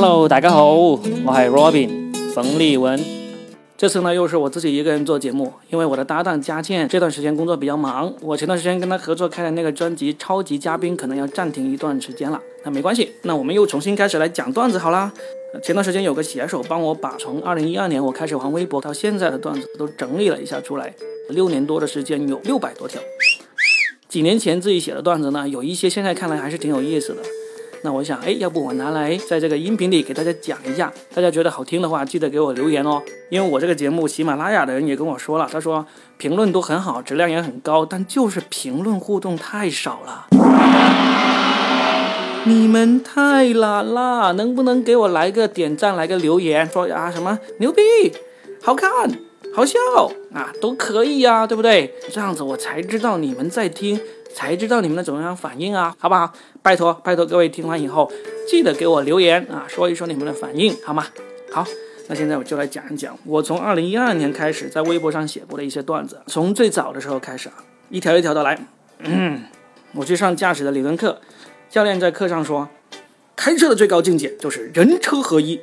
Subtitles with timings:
[0.00, 3.04] Hello，大家好，我系 Robin 冯立文。
[3.76, 12.40] 这次呢，又是我自己一个人做节目，因为我的搭档佳倩这段时间工作比较忙，我前段时间跟她合作开的那个专辑《超级嘉宾》可能要暂停一段时间了。
[12.64, 15.12] 那没关系，那我们又重新开始来讲段子好啦。
[15.64, 20.94] 前段时间有个写手帮我把从2012年我开始玩微博到现在的段子都整理了一下出来，
[21.30, 23.02] 六年多的时间有六百多条。
[24.08, 27.22] 几年前自己写的段子呢，有一些现在看来还是挺有意思的。
[27.82, 33.00] 那我想，哎，要不我拿来在这个音频里给大家讲一下，大家觉得好听的话，记得给我留言哦。
[33.30, 40.26] 因为我这个节目，喜马拉雅的人也跟我说了，他说评论都很好，质量也很高，但就是评论互动太少了。
[42.44, 47.82] 你们太懒了，能不能给我来个点赞，来个留言，说啊什么牛逼、
[48.62, 48.90] 好看、
[49.54, 49.78] 好笑
[50.32, 51.94] 啊，都可以呀，对不对？
[52.10, 54.00] 这样子我才知道你们在听。
[54.38, 56.32] 才知道你们的怎么样反应啊，好不好？
[56.62, 58.08] 拜托拜托各位听完以后，
[58.46, 61.04] 记得给我留言啊，说一说你们的反应，好吗？
[61.50, 61.66] 好，
[62.06, 67.54] 那现在我就来讲一讲我从二零一二年开始在微博上写过的一些段子，从最早的时候开始啊，
[67.90, 68.56] 一条一条的来。
[69.00, 69.42] 嗯，
[69.92, 71.20] 我去上驾驶的理论课，
[71.68, 72.68] 教练在课上说，
[73.34, 75.58] 开车的最高境界就是人车合一。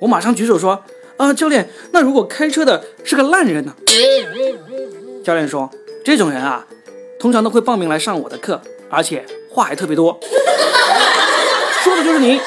[0.00, 0.82] 我马上举手说，
[1.16, 3.72] 啊，教练，那如果开车的是个烂人呢？
[5.22, 5.70] 教练说，
[6.04, 6.66] 这种人啊。
[7.20, 10.18] 通常都会报名来上我的课，而且话还特别多，
[11.84, 12.40] 说的就是你。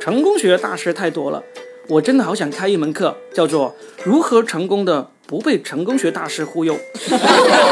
[0.00, 1.40] 成功学大师太多了，
[1.86, 6.74] 我真的好想开一门课，叫做如何成功的不被成功学大师忽悠。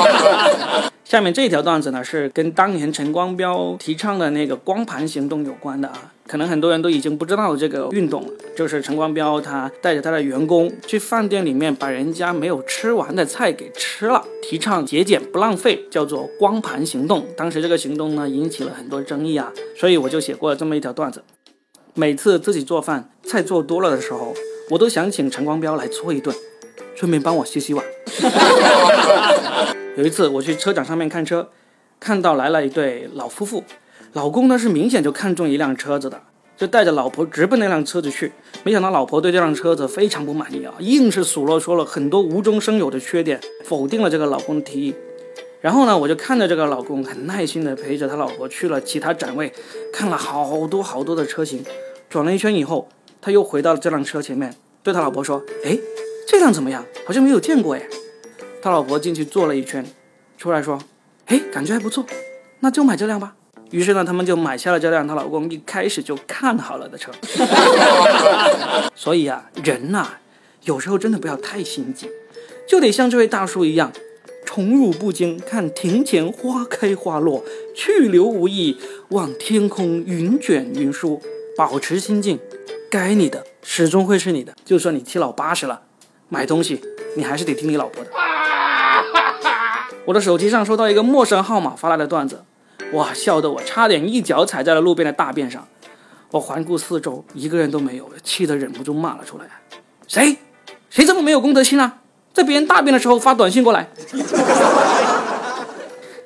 [1.05, 6.13] 下面这条段子呢，是跟当年陈光标提倡的那个光盘行动有关的啊。
[6.29, 17.25] 可能很多人都已经不知道这个运动了，就是陈光标他带着他的员工去饭店里面把人家没有吃完的菜给吃了，提倡节俭不浪费，叫做光盘行动。
[17.35, 21.25] 当时这个行动呢引起了很多争议啊，所以我就写过了这么一条段子。
[21.95, 24.35] 每次自己做饭菜做多了的时候，
[24.69, 26.37] 我都想请陈光标来搓一顿，
[26.95, 27.83] 顺便帮我洗洗碗。
[29.97, 31.49] 有一次我去车展上面看车，
[31.99, 33.65] 看到来了一对老夫妇。
[34.15, 36.23] 老公呢是明显就看中一辆车子的，
[36.59, 38.33] 就带着老婆直奔那辆车子去。
[38.65, 44.95] 没想到老婆对这辆车子非常不满意啊，硬是数落说了很多无中生有的缺点，否定了这个老公的提议。
[45.61, 49.53] 然后呢，我就看着这个老公很耐心的陪着他老婆去了其他展位，
[49.93, 51.65] 看了好多好多的车型，
[52.11, 52.89] 转了一圈以后，
[53.21, 55.79] 他又回到了这辆车前面，对他老婆说：“哎，
[56.27, 56.85] 这辆怎么样？
[57.07, 57.89] 好像没有见过哎。”
[58.61, 59.85] 他老婆进去坐了一圈，
[60.37, 60.79] 出来说
[61.27, 62.05] ：“哎，感觉还不错，
[62.61, 63.35] 那就买这辆吧。”
[63.71, 67.13] 于是呢，他们就买下了这辆她老公一开始就看好了的车。
[68.95, 70.07] 所以啊，人呐，
[70.65, 72.09] 有时候真的不要太心急，
[72.67, 73.93] 就得像这位大叔一样，
[74.45, 78.79] 宠辱不惊，看庭前花开花落，去留无意，
[79.11, 81.21] 望天空云卷云舒，
[81.57, 82.39] 保持心境，
[82.91, 84.55] 该你的始终会是你的。
[84.65, 85.83] 就算你七老八十了，
[86.31, 86.81] 买东西
[87.17, 88.11] 你还是得听你老婆的。
[90.07, 92.45] 我的手机上收到一个陌生号码发来的段子。
[92.93, 95.67] 哇，笑得我差点一脚踩在了路边的大便上。
[96.31, 99.45] 我环顾四周，一个人都没有，气得忍不住骂了出来
[100.09, 100.37] ：“谁？
[100.91, 101.99] 谁这么没有公德心啊？
[102.33, 103.89] 在别人大便的时候发短信过来。”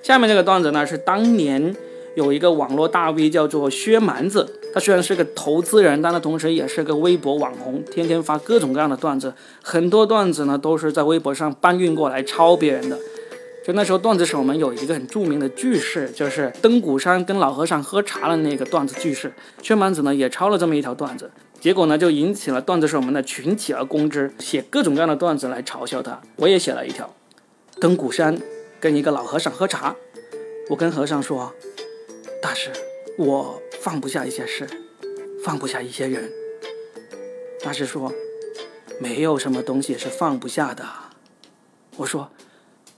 [0.02, 1.76] 下面这个段子呢，是当年
[2.14, 12.98] 有一个网络大 V 叫做薛蛮子，他虽然是个投资人，但他同时也是个微博网红，天天发各种各样的段子，很多段子呢都是在微博上搬运过来抄别人的。
[13.64, 19.32] 就那时候，段子手们有一个很著名的句式，就是登古山跟老和尚喝茶的那个段子句式。
[19.62, 21.30] 薛蛮子呢也抄了这么一条段子，
[21.60, 26.20] 结果呢就引起了段子手们的群起而攻之，写各种各样的段子来嘲笑他。
[26.34, 27.14] 我也写了一条，
[27.78, 28.36] 登古山
[28.80, 29.94] 跟一个老和尚喝茶，
[30.68, 31.54] 我跟和尚说，
[32.42, 32.70] 大师，
[33.16, 34.66] 我放不下一些事，
[35.44, 36.28] 放不下一些人。
[37.62, 38.12] 大师说，
[39.00, 40.84] 没有什么东西是放不下的。
[41.98, 42.28] 我说。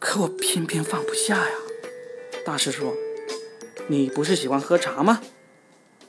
[0.06, 1.50] 可我偏偏放不下呀！
[2.44, 2.92] 大师说
[3.88, 5.22] ：“你不是喜欢喝茶吗？”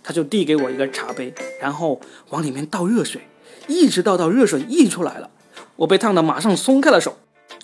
[0.03, 3.21] 他就递给我一个茶杯，然后往里面倒热水，
[3.67, 5.29] 一直倒到热水溢出来了。
[5.77, 7.17] 我被烫的马上松开了手，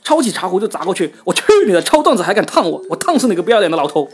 [0.06, 1.14] 抄起茶壶就砸过去。
[1.26, 2.82] 我去你的，抄段子还敢烫我？
[2.90, 4.10] 我烫死你个不要脸的老头！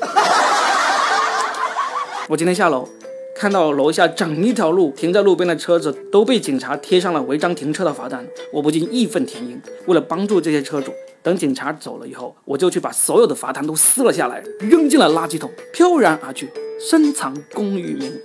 [2.29, 2.89] 我今天下楼。
[3.35, 9.61] 看到楼下整一条路停在路边的车子都被警察贴上了违章停车的罚单，我不禁义愤填膺。
[9.85, 10.91] 为了帮助这些车主，
[11.27, 18.17] 等警察走了以后，我就去把所有的罚单都撕了下来，扔进了垃圾桶，飘然而去，深藏功与名。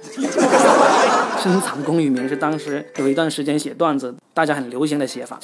[1.42, 5.40] 深藏功与名是当时有一段时间写段子大家很流行的写法。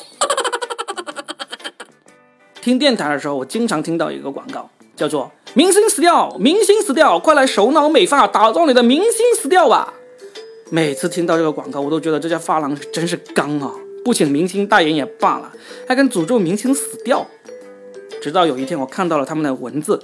[2.62, 4.70] 听电台的时候，我经常听到一个广告。
[4.94, 9.92] 叫做明星死掉，明星死掉，快来首脑美发打造你的明星死掉吧！
[10.70, 13.72] 每次听到这个广告，我都觉得这家发廊真是刚啊！
[14.08, 15.52] 不请明星代言也罢了，
[15.86, 17.26] 还敢诅咒明星死掉。
[18.22, 20.02] 直到有一天，我看到了他们的文字，“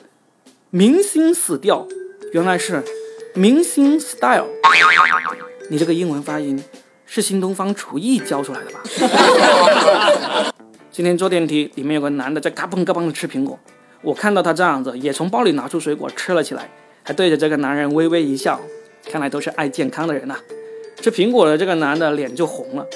[0.68, 1.88] 明星死掉”，
[2.32, 2.84] 原来是
[3.32, 4.44] “明星 style”。
[5.70, 6.62] 你这个英文发音
[7.06, 10.52] 是新东方厨艺教出来的吧？
[10.92, 13.58] 今天坐电梯，里面有个男的在嘎嘣嘎嘣的吃苹果，
[14.02, 16.68] 我看到他这样子，也从包里拿出水果吃了起来，
[17.02, 18.60] 还对着这个男人微微一笑。
[19.10, 20.36] 看来都是爱健康的人呐。
[21.00, 22.86] 吃苹果的这个男的脸就红了，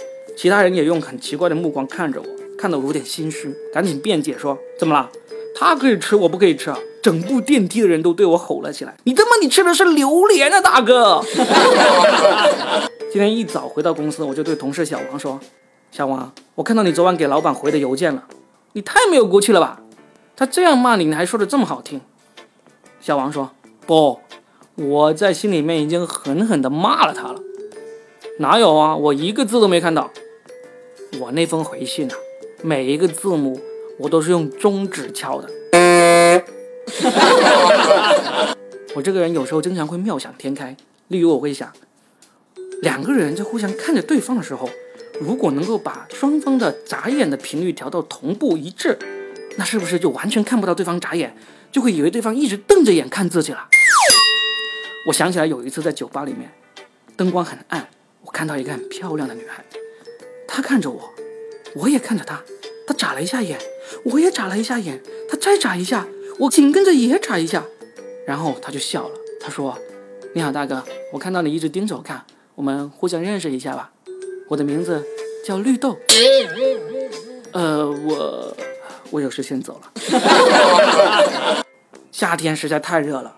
[0.40, 2.26] 其他人也用很奇怪的目光看着我，
[2.56, 5.10] 看得我有点心虚，赶紧辩解说：“怎么了？
[5.52, 11.20] 他可以吃，我不可以吃啊！”整部电梯的人都对我吼了起来：“你他妈你吃的是榴莲啊，大哥！”
[13.10, 15.40] 今天一早回到公司，我就对同事小王说
[15.90, 18.22] ：“小王，我看到你昨晚给老板回的邮件了，
[18.74, 19.80] 你太没有骨气了吧？
[20.36, 22.00] 他这样骂你，你还说的这么好听。”
[23.02, 23.50] 小王说
[23.84, 24.20] ：“不。”
[24.78, 27.40] 我在心里面已经狠狠地骂了他了，
[28.38, 28.94] 哪有啊？
[28.94, 30.08] 我一个字都没看到。
[31.20, 32.14] 我那封回信啊，
[32.62, 33.60] 每一个字母
[33.98, 35.50] 我都是用中指敲的。
[38.94, 40.76] 我这个人有时候经常会妙想天开，
[41.08, 41.72] 例如我会想，
[42.82, 44.70] 两个人在互相看着对方的时候，
[45.20, 48.96] 如果能够把双方的眨眼的频率调到同步一致，
[49.56, 51.36] 那是不是就完全看不到对方眨眼，
[51.72, 53.66] 就会以为对方一直瞪着眼看自己了？
[55.08, 56.50] 我想起来有一次在酒吧里面，
[57.16, 57.88] 灯光很暗，
[58.22, 59.64] 我看到一个很漂亮的女孩，
[60.58, 61.14] 她看着我，
[61.76, 62.42] 我也看着他，
[62.84, 63.56] 他眨了一下眼，
[64.02, 65.00] 我也眨了一下眼，
[65.30, 66.04] 他再眨一下，
[66.36, 67.64] 我紧跟着也眨一下，
[68.26, 69.78] 然后他就笑了，他说
[70.34, 70.82] ：“你好，大哥，
[71.12, 72.24] 我看到你一直盯着我看，
[72.56, 73.92] 我们互相认识一下吧。
[74.48, 75.06] 我的名字
[75.46, 75.96] 叫绿豆。
[77.54, 78.56] ”呃，我
[79.12, 79.92] 我有事先走了。
[82.10, 83.36] 夏天实在太热了，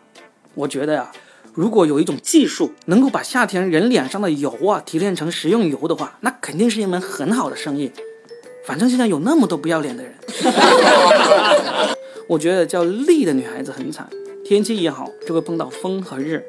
[0.54, 1.12] 我觉得呀。
[1.52, 7.90] 如果有一种技术能够把夏天人脸上的油啊提炼成食用油的话，那肯定是一门很好的生意。
[8.64, 10.14] 反正现在有那么多不要脸的人，
[12.28, 14.08] 我觉得叫丽的女孩子很惨，
[14.44, 16.44] 天气一好就会碰到风和日。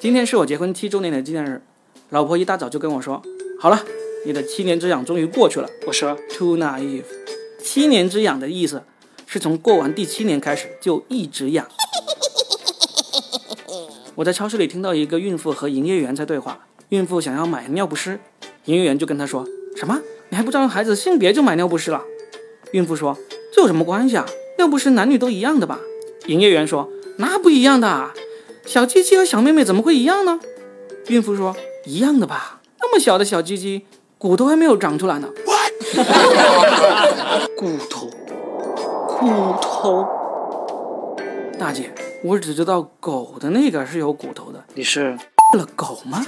[0.00, 1.62] 今天是我结婚七周年的纪念日，
[2.10, 3.22] 老婆一大早就跟我说
[3.58, 3.82] ：“好了，
[4.26, 7.04] 你的七年之痒终于过去了。”我说：“Too naive。”
[7.64, 8.82] 七年之痒的意思
[9.26, 11.66] 是从过完第七年开始就一直痒。
[14.16, 18.20] 我在超市里听到一个孕妇和营业员在对话，孕妇想要买尿不湿，
[18.66, 19.44] 营业员就跟她说
[19.74, 20.00] ：“什么？
[20.28, 22.00] 你还不知道孩子性别就买尿不湿了？”
[22.70, 23.18] 孕妇说
[23.52, 24.24] ：“这有什么关系啊？
[24.58, 25.80] 尿不湿男女都一样的吧？”
[26.26, 26.88] 营业员说
[27.18, 28.10] ：“那不一样的，
[28.64, 30.38] 小鸡鸡和小妹妹怎么会一样呢？”
[31.08, 32.60] 孕妇说：“一样的吧？
[32.80, 33.84] 那么小的小鸡鸡，
[34.16, 35.28] 骨头还没有长出来呢。”
[37.58, 38.08] 骨头，
[39.08, 39.26] 骨
[39.60, 40.06] 头，
[41.58, 41.90] 大姐。
[42.24, 45.14] 我只知道狗的那个是有骨头的，你是
[45.58, 46.24] 了狗吗？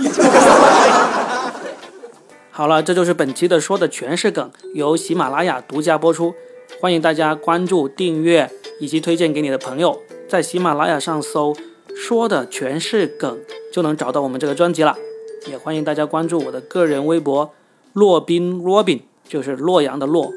[2.53, 6.35] 好了，这就是本期的说的全是梗，由喜马拉雅独家播出，
[6.83, 11.57] 欢迎大家关注、订阅以及推荐给你的朋友，在喜马拉雅上搜
[11.97, 13.41] “说的全是梗”
[13.73, 14.99] 就能找到我们这个专辑了，
[15.47, 17.55] 也欢迎大家关注我的个人微博
[17.95, 20.31] “洛宾 Robin”，就是洛阳的洛，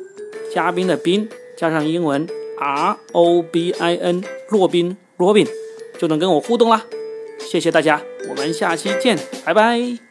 [0.56, 1.28] 嘉宾的宾，
[1.58, 2.26] 加上英文
[2.58, 4.96] R O B I N，洛宾。
[5.20, 5.46] 罗宾
[5.98, 6.86] 就能跟我互动啦，
[7.40, 10.09] 谢谢大家，我们下期见，拜拜。